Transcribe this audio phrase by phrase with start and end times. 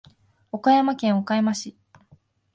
[0.51, 1.77] 岡山県岡山市